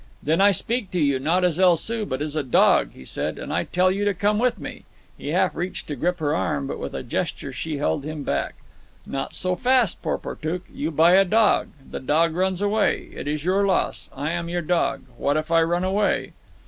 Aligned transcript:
"Then 0.23 0.41
I 0.41 0.49
speak 0.51 0.89
to 0.93 0.99
you, 0.99 1.19
not 1.19 1.43
as 1.43 1.59
El 1.59 1.77
Soo, 1.77 2.07
but 2.07 2.23
as 2.23 2.35
a 2.35 2.41
dog," 2.41 2.93
he 2.93 3.05
said; 3.05 3.37
"and 3.37 3.53
I 3.53 3.65
tell 3.65 3.91
you 3.91 4.03
to 4.05 4.15
come 4.15 4.39
with 4.39 4.57
me." 4.57 4.83
He 5.15 5.27
half 5.27 5.55
reached 5.55 5.85
to 5.89 5.95
grip 5.95 6.17
her 6.17 6.33
arm, 6.35 6.65
but 6.65 6.79
with 6.79 6.95
a 6.95 7.03
gesture 7.03 7.53
she 7.53 7.77
held 7.77 8.03
him 8.03 8.23
back. 8.23 8.55
"Not 9.05 9.35
so 9.35 9.55
fast, 9.55 10.01
Porportuk. 10.01 10.63
You 10.73 10.89
buy 10.89 11.11
a 11.13 11.23
dog. 11.23 11.67
The 11.87 11.99
dog 11.99 12.33
runs 12.33 12.63
away. 12.63 13.11
It 13.13 13.27
is 13.27 13.45
your 13.45 13.63
loss. 13.67 14.09
I 14.15 14.31
am 14.31 14.49
your 14.49 14.63
dog. 14.63 15.03
What 15.17 15.37
if 15.37 15.51
I 15.51 15.61
run 15.61 15.83
away?" 15.83 16.33